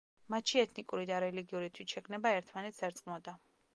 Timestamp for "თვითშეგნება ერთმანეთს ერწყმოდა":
1.75-3.37